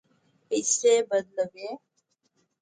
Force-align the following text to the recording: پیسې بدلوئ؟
پیسې 0.47 0.93
بدلوئ؟ 1.09 1.67